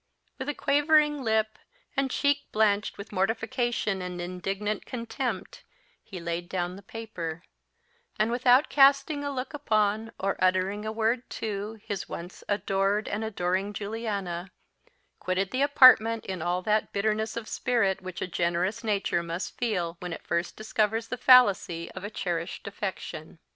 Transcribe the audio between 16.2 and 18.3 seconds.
in all that bitterness of spirit which a